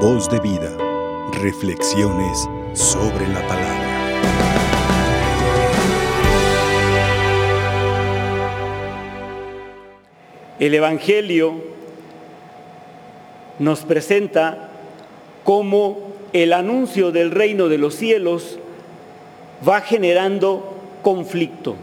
[0.00, 0.76] Voz de vida.
[1.40, 3.86] Reflexiones sobre la palabra.
[10.58, 11.54] El Evangelio
[13.58, 14.68] nos presenta
[15.44, 18.58] cómo el anuncio del reino de los cielos
[19.66, 21.74] va generando conflicto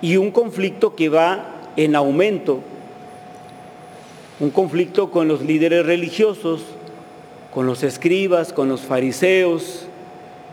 [0.00, 1.44] y un conflicto que va
[1.76, 2.60] en aumento,
[4.40, 6.62] un conflicto con los líderes religiosos,
[7.52, 9.86] con los escribas, con los fariseos,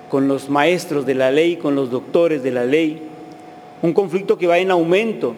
[0.10, 3.02] con los maestros de la ley, con los doctores de la ley,
[3.82, 5.36] un conflicto que va en aumento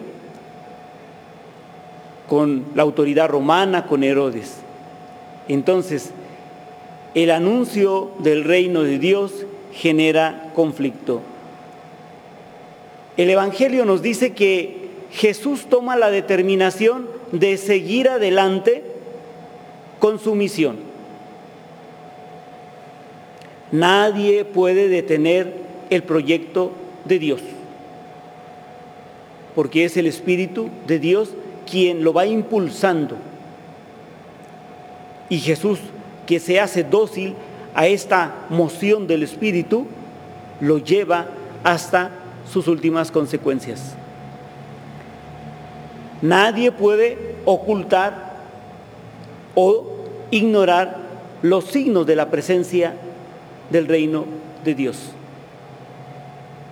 [2.27, 4.57] con la autoridad romana, con Herodes.
[5.47, 6.11] Entonces,
[7.13, 11.21] el anuncio del reino de Dios genera conflicto.
[13.17, 18.83] El Evangelio nos dice que Jesús toma la determinación de seguir adelante
[19.99, 20.90] con su misión.
[23.71, 25.53] Nadie puede detener
[25.89, 26.71] el proyecto
[27.05, 27.41] de Dios,
[29.55, 31.29] porque es el Espíritu de Dios
[31.69, 33.15] quien lo va impulsando.
[35.29, 35.79] Y Jesús,
[36.25, 37.35] que se hace dócil
[37.73, 39.85] a esta moción del Espíritu,
[40.59, 41.27] lo lleva
[41.63, 42.11] hasta
[42.51, 43.95] sus últimas consecuencias.
[46.21, 48.33] Nadie puede ocultar
[49.55, 49.87] o
[50.29, 50.97] ignorar
[51.41, 52.95] los signos de la presencia
[53.71, 54.25] del reino
[54.63, 54.97] de Dios,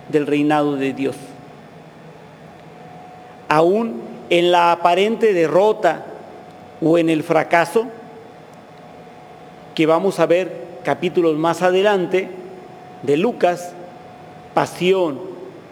[0.08, 1.16] del reinado de Dios.
[3.48, 6.06] Aún en la aparente derrota
[6.80, 7.86] o en el fracaso,
[9.74, 12.28] que vamos a ver capítulos más adelante
[13.02, 13.72] de Lucas,
[14.54, 15.20] pasión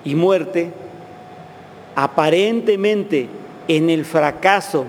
[0.04, 0.72] y muerte,
[1.94, 3.28] aparentemente
[3.68, 4.86] en el fracaso,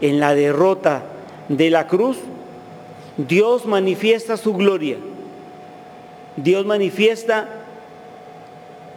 [0.00, 1.04] en la derrota
[1.48, 2.18] de la cruz,
[3.16, 4.96] Dios manifiesta su gloria,
[6.36, 7.48] Dios manifiesta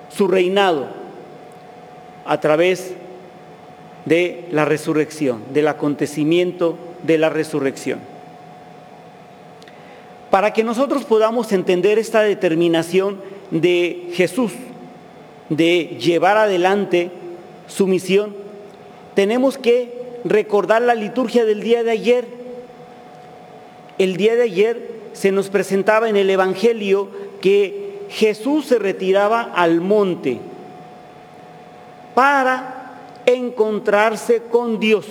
[0.09, 0.88] su reinado
[2.25, 2.94] a través
[4.06, 8.00] de la resurrección, del acontecimiento de la resurrección.
[10.30, 13.19] Para que nosotros podamos entender esta determinación
[13.52, 14.52] de Jesús
[15.50, 17.09] de llevar adelante
[17.68, 18.36] su misión,
[19.16, 19.92] tenemos que
[20.24, 22.25] recordar la liturgia del día de ayer.
[23.97, 27.09] El día de ayer se nos presentaba en el Evangelio
[27.41, 30.39] que Jesús se retiraba al monte
[32.16, 32.91] para
[33.25, 35.05] encontrarse con Dios.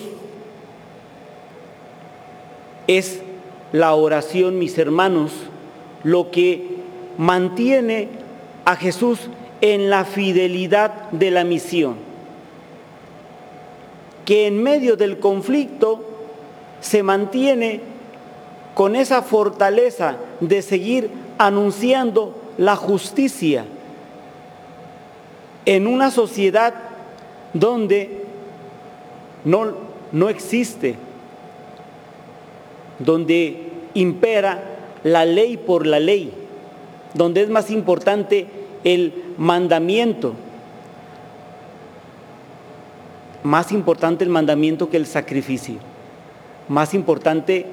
[2.86, 3.20] Es
[3.72, 5.32] la oración, mis hermanos,
[6.02, 6.78] lo que
[7.18, 8.08] mantiene
[8.64, 11.96] a Jesús en la fidelidad de la misión.
[14.24, 16.04] Que en medio del conflicto
[16.80, 17.80] se mantiene
[18.74, 23.65] con esa fortaleza de seguir anunciando la justicia
[25.65, 26.75] en una sociedad
[27.54, 28.25] donde
[29.44, 29.72] no,
[30.12, 30.97] no existe,
[32.99, 34.62] donde impera
[35.04, 36.32] la ley por la ley,
[37.15, 38.47] donde es más importante
[38.84, 40.34] el mandamiento,
[43.43, 45.76] más importante el mandamiento que el sacrificio,
[46.69, 47.66] más importante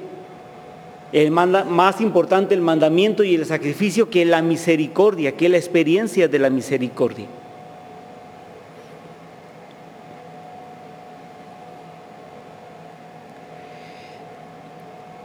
[1.12, 6.38] el más importante el mandamiento y el sacrificio que la misericordia, que la experiencia de
[6.38, 7.26] la misericordia.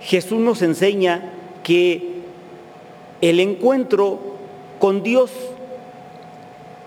[0.01, 1.31] Jesús nos enseña
[1.63, 2.15] que
[3.21, 4.19] el encuentro
[4.77, 5.31] con Dios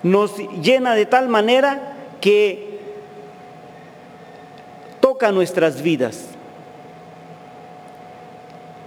[0.03, 2.81] nos llena de tal manera que
[5.01, 6.34] toca nuestras vidas.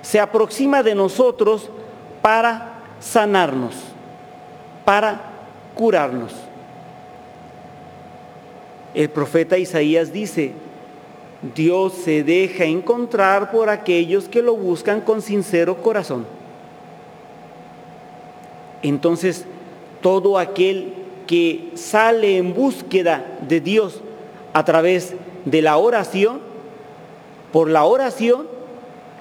[0.08, 1.70] Se aproxima de nosotros
[2.22, 3.76] para sanarnos,
[4.86, 5.20] para
[5.76, 6.34] curarnos.
[8.94, 10.54] El profeta Isaías dice,
[11.54, 16.26] Dios se deja encontrar por aquellos que lo buscan con sincero corazón.
[18.84, 19.44] Entonces,
[20.02, 20.94] todo aquel
[21.28, 24.00] que sale en búsqueda de Dios
[24.54, 26.40] a través de la oración,
[27.52, 28.56] por la oración,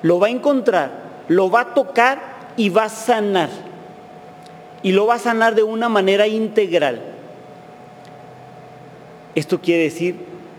[0.06, 0.90] lo va a encontrar,
[1.26, 3.48] lo va a tocar y va a sanar.
[4.84, 7.00] Y lo va a sanar de una manera integral.
[9.34, 10.14] Esto quiere decir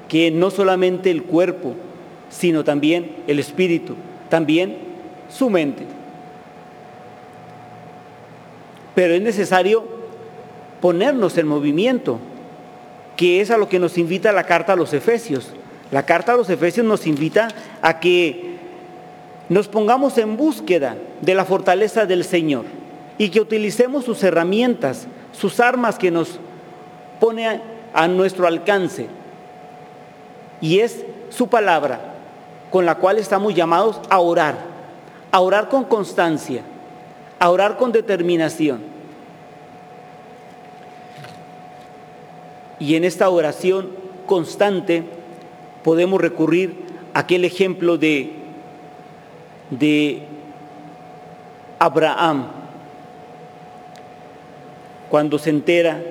[0.10, 1.76] que no solamente el cuerpo,
[2.30, 3.96] sino también el espíritu,
[4.28, 4.80] también
[5.30, 5.86] su mente.
[8.96, 9.86] Pero es necesario
[10.82, 12.20] ponernos en movimiento,
[13.16, 15.54] que es a lo que nos invita la carta a los Efesios.
[15.90, 17.48] La carta a los Efesios nos invita
[17.82, 18.47] a que
[19.50, 22.66] nos pongamos en búsqueda de la fortaleza del Señor
[23.18, 26.40] y que utilicemos sus herramientas, sus armas que nos
[27.20, 27.62] pone
[27.94, 29.08] a, nuestro alcance.
[30.62, 32.00] Y es su palabra
[32.70, 34.58] con la cual estamos llamados a orar,
[35.32, 36.62] a orar con constancia,
[37.40, 38.82] a orar con determinación.
[42.80, 43.90] Y en esta oración
[44.26, 45.04] constante
[45.84, 48.47] podemos recurrir a aquel ejemplo de,
[49.70, 50.22] de
[51.80, 52.48] Abraham,
[55.10, 56.02] cuando se entera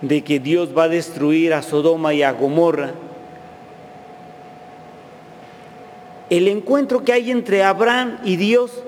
[0.00, 2.92] de que Dios va a destruir a Sodoma y a Gomorra,
[6.30, 8.82] el encuentro que hay entre Abraham y Dios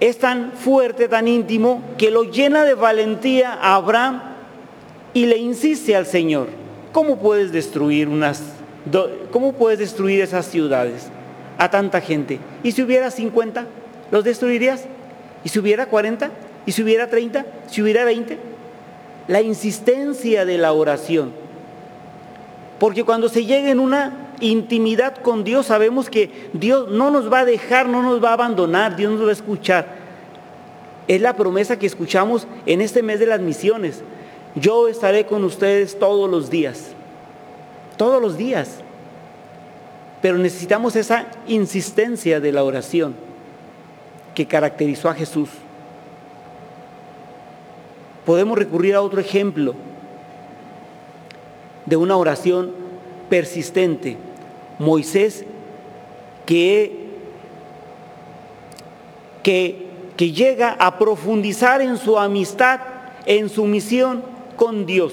[0.00, 4.22] es tan fuerte, tan íntimo, que lo llena de valentía a Abraham
[5.14, 6.48] y le insiste al Señor,
[6.92, 8.42] ¿cómo puedes destruir unas,
[9.30, 11.08] cómo puedes destruir esas ciudades
[11.58, 12.38] a tanta gente?
[12.62, 13.66] ¿Y si hubiera 50,
[14.10, 14.84] los destruirías?
[15.44, 16.30] ¿Y si hubiera 40?
[16.66, 17.44] ¿Y si hubiera 30?
[17.68, 18.38] ¿Si hubiera 20?
[19.28, 21.32] La insistencia de la oración.
[22.78, 27.40] Porque cuando se llega en una intimidad con Dios, sabemos que Dios no nos va
[27.40, 29.86] a dejar, no nos va a abandonar, Dios nos va a escuchar.
[31.06, 34.02] Es la promesa que escuchamos en este mes de las misiones.
[34.54, 36.92] Yo estaré con ustedes todos los días,
[37.96, 38.83] todos los días.
[40.24, 43.14] Pero necesitamos esa insistencia de la oración
[44.34, 45.50] que caracterizó a Jesús.
[48.24, 49.74] Podemos recurrir a otro ejemplo
[51.84, 52.72] de una oración
[53.28, 54.16] persistente.
[54.78, 55.44] Moisés
[56.46, 57.10] que,
[59.42, 62.80] que, llega a profundizar en su amistad,
[63.26, 64.22] en su misión
[64.56, 65.12] con Dios.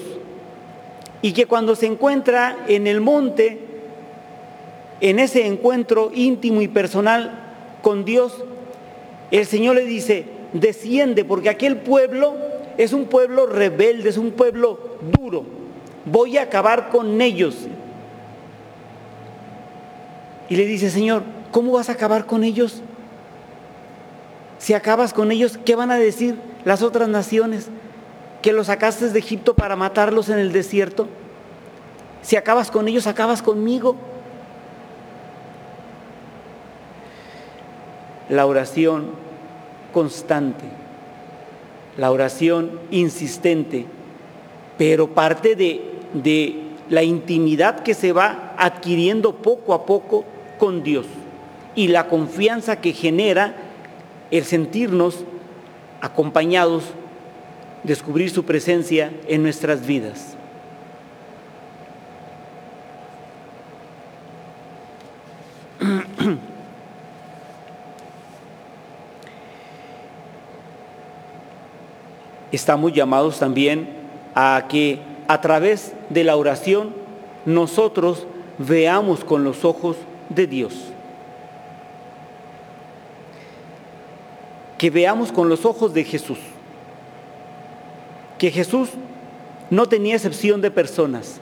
[1.20, 3.71] Y que cuando se encuentra en el monte,
[5.02, 7.40] en ese encuentro íntimo y personal
[7.82, 8.44] con Dios,
[9.32, 12.36] el Señor le dice, desciende, porque aquel pueblo
[12.78, 14.78] es un pueblo rebelde, es un pueblo
[15.18, 15.44] duro.
[16.04, 17.56] Voy a acabar con ellos.
[20.48, 22.80] Y le dice, Señor, ¿cómo vas a acabar con ellos?
[24.58, 27.70] Si acabas con ellos, ¿qué van a decir las otras naciones?
[28.40, 31.08] ¿Que los sacaste de Egipto para matarlos en el desierto?
[32.22, 33.96] Si acabas con ellos, acabas conmigo.
[38.32, 39.10] La oración
[39.92, 40.82] constante
[41.96, 43.86] la oración insistente,
[44.78, 45.82] pero parte de,
[46.14, 46.56] de
[46.88, 50.24] la intimidad que se va adquiriendo poco a poco
[50.58, 51.06] con Dios
[51.74, 53.54] y la confianza que genera
[54.30, 55.24] el sentirnos
[56.00, 56.84] acompañados,
[57.82, 60.36] descubrir su presencia en nuestras vidas.
[72.62, 73.88] Estamos llamados también
[74.36, 76.90] a que a través de la oración
[77.44, 78.24] nosotros
[78.56, 79.96] veamos con los ojos
[80.28, 80.72] de Dios.
[84.78, 86.38] Que veamos con los ojos de Jesús.
[88.38, 88.90] Que Jesús
[89.68, 91.40] no tenía excepción de personas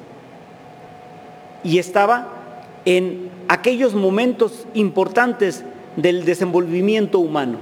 [1.62, 2.28] y estaba
[2.86, 5.64] en aquellos momentos importantes
[5.96, 7.58] del desenvolvimiento humano.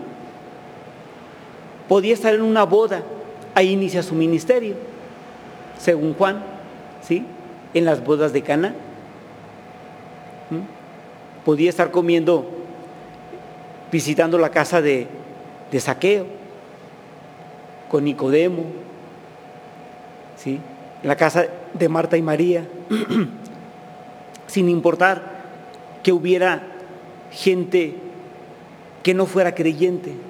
[1.89, 3.03] Podía estar en una boda
[3.59, 4.77] ahí inicia su ministerio,
[5.81, 6.45] según Juan,
[7.03, 7.25] ¿sí?
[7.75, 8.73] En las bodas de Cana.
[11.45, 12.49] Podía estar comiendo,
[13.91, 15.09] visitando la casa de,
[15.77, 16.27] Saqueo,
[17.91, 18.67] con Nicodemo,
[20.37, 20.61] ¿sí?
[21.03, 22.65] La casa de Marta y María,
[24.47, 25.21] sin importar
[26.05, 26.63] que hubiera
[27.33, 27.97] gente
[29.03, 30.28] que no fuera creyente.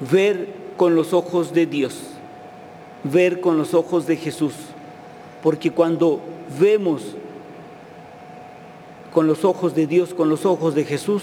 [0.00, 1.98] Ver con los ojos de Dios,
[3.04, 4.54] ver con los ojos de Jesús,
[5.42, 6.20] porque cuando
[6.60, 7.02] vemos
[9.12, 11.22] con los ojos de Dios, con los ojos de Jesús,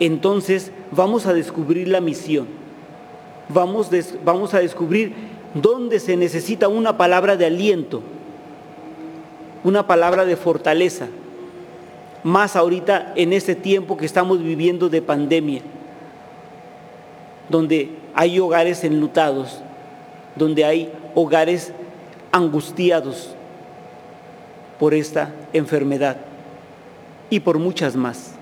[0.00, 2.46] entonces vamos a descubrir la misión,
[3.48, 3.88] vamos,
[4.54, 5.14] a descubrir
[5.54, 8.02] dónde se necesita una palabra de aliento,
[9.62, 11.08] una palabra de fortaleza,
[12.22, 15.62] más ahorita en este tiempo que estamos viviendo de pandemia
[17.48, 19.60] donde hay hogares enlutados,
[20.36, 21.72] donde hay hogares
[22.32, 23.34] angustiados
[24.78, 26.16] por esta enfermedad
[27.30, 28.32] y por muchas más.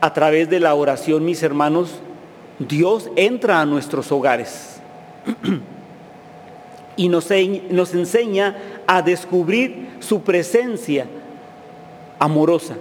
[0.00, 2.00] A través de la oración, mis hermanos,
[2.58, 4.80] Dios entra a nuestros hogares.
[6.96, 8.56] y nos, enseña
[8.86, 11.06] a descubrir su presencia
[12.18, 12.76] amorosa.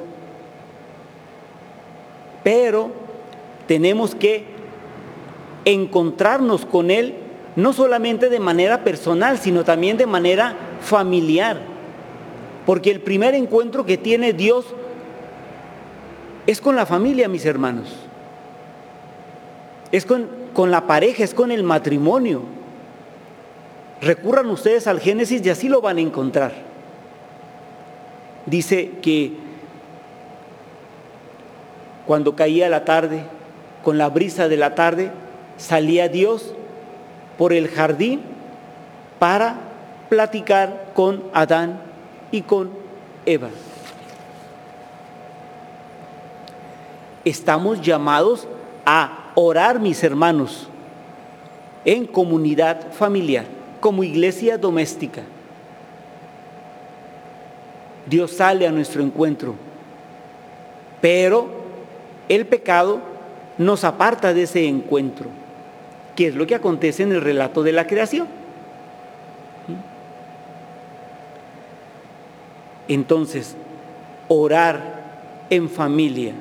[2.43, 2.91] Pero
[3.67, 4.45] tenemos que
[5.65, 7.15] encontrarnos con Él
[7.55, 11.59] no solamente de manera personal, sino también de manera familiar.
[12.65, 14.65] Porque el primer encuentro que tiene Dios
[16.45, 17.95] es con la familia, mis hermanos.
[19.91, 22.41] Es con, con la pareja, es con el matrimonio.
[24.01, 26.53] Recurran ustedes al Génesis y así lo van a encontrar.
[28.45, 29.33] Dice que
[32.05, 33.23] cuando caía la tarde,
[33.83, 35.11] con la brisa de la tarde,
[35.57, 36.53] salía Dios
[37.37, 38.21] por el jardín
[39.19, 39.57] para
[40.09, 41.81] platicar con Adán
[42.31, 42.69] y con
[43.25, 43.49] Eva.
[47.23, 48.47] Estamos llamados
[48.85, 50.67] a orar, mis hermanos,
[51.83, 53.45] en comunidad familiar,
[53.85, 55.21] como iglesia doméstica.
[58.07, 59.53] Dios sale a nuestro encuentro,
[61.01, 61.47] pero
[62.27, 62.99] el pecado
[63.59, 65.27] nos aparta de ese encuentro,
[66.15, 68.27] que es lo que acontece en el relato de la creación.
[72.87, 73.55] Entonces,
[74.27, 76.33] orar en familia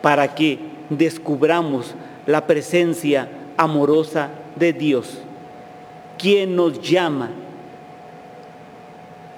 [0.00, 3.28] para que descubramos la presencia
[3.58, 5.18] amorosa de Dios,
[6.18, 7.30] quien nos llama,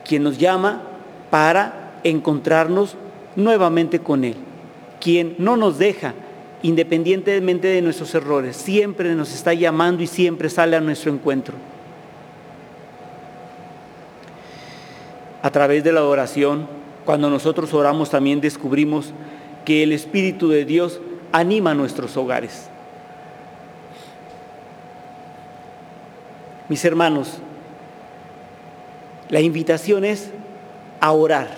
[0.07, 0.83] quien nos llama
[1.31, 2.97] para encontrarnos
[3.37, 4.37] nuevamente con Él,
[5.01, 6.15] quien no nos deja
[6.63, 11.55] independientemente de nuestros errores, siempre nos está llamando y siempre sale a nuestro encuentro.
[15.43, 16.67] A través de la oración,
[17.07, 19.13] cuando nosotros oramos también descubrimos
[19.65, 21.01] que el Espíritu de Dios
[21.33, 22.70] anima nuestros hogares.
[26.71, 27.39] Mis hermanos,
[29.29, 30.31] la invitación es
[31.01, 31.49] a orar,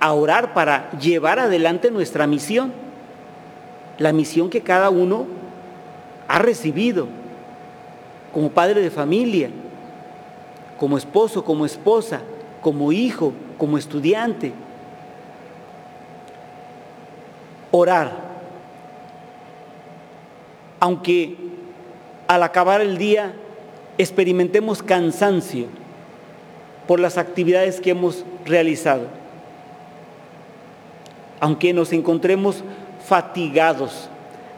[0.00, 2.72] a orar para llevar adelante nuestra misión,
[3.98, 5.26] la misión que cada uno
[6.28, 7.08] ha recibido
[8.32, 9.50] como padre de familia,
[10.78, 12.22] como esposo, como esposa,
[12.62, 14.54] como hijo, como estudiante.
[17.70, 18.12] Orar.
[20.80, 21.45] Aunque
[22.26, 23.34] al acabar el día
[23.98, 25.66] experimentemos cansancio
[26.86, 29.06] por las actividades que hemos realizado,
[31.40, 32.62] aunque nos encontremos
[33.04, 34.08] fatigados,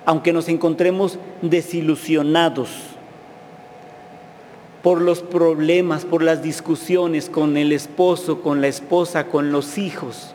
[0.04, 2.68] aunque nos encontremos desilusionados,
[4.82, 10.34] por los problemas, por las discusiones con el esposo, con la esposa, con los hijos.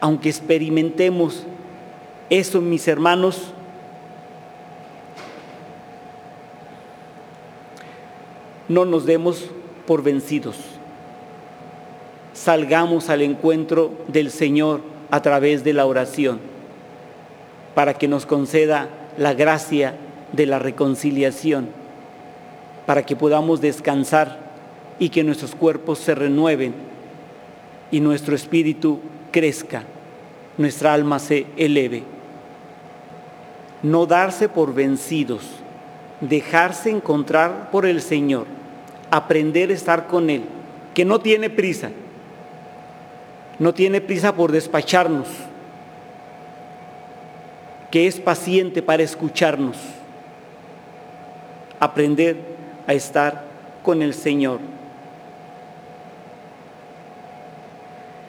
[0.00, 1.44] Aunque experimentemos
[2.30, 3.52] eso, mis hermanos,
[8.68, 9.50] no nos demos
[9.86, 10.56] por vencidos.
[12.32, 16.38] Salgamos al encuentro del Señor a través de la oración
[17.74, 19.94] para que nos conceda la gracia
[20.32, 21.68] de la reconciliación
[22.88, 24.38] para que podamos descansar
[24.98, 26.72] y que nuestros cuerpos se renueven
[27.90, 29.82] y nuestro espíritu crezca,
[30.56, 32.04] nuestra alma se eleve.
[33.82, 35.42] No darse por vencidos,
[36.22, 38.46] dejarse encontrar por el Señor,
[39.10, 40.42] aprender a estar con Él,
[40.94, 41.90] que no tiene prisa,
[43.58, 45.28] no tiene prisa por despacharnos,
[47.90, 49.76] que es paciente para escucharnos,
[51.80, 52.36] aprender
[52.86, 53.44] a estar
[53.82, 54.60] con el Señor.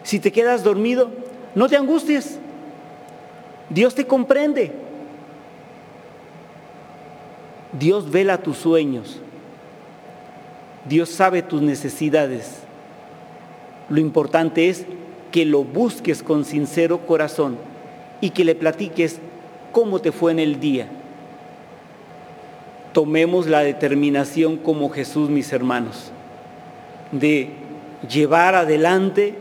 [0.03, 1.11] Si te quedas dormido,
[1.55, 2.39] no te angusties.
[3.69, 4.71] Dios te comprende.
[7.73, 9.21] Dios vela tus sueños.
[10.87, 12.59] Dios sabe tus necesidades.
[13.89, 14.85] Lo importante es
[15.31, 17.57] que lo busques con sincero corazón
[18.21, 19.19] y que le platiques
[19.71, 20.87] cómo te fue en el día
[22.93, 26.11] tomemos la determinación como Jesús, mis hermanos,
[27.11, 27.49] de
[28.09, 29.35] llevar adelante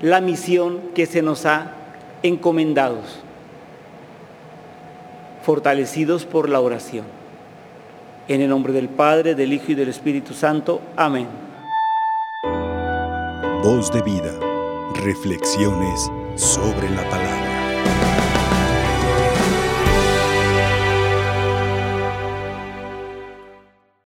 [0.00, 1.72] la misión que se nos ha
[2.22, 2.98] encomendado,
[5.42, 7.04] fortalecidos por la oración.
[8.26, 10.80] En el nombre del Padre, del Hijo y del Espíritu Santo.
[10.96, 11.28] Amén.
[13.62, 14.32] Voz de vida.
[14.94, 18.23] Reflexiones sobre la palabra.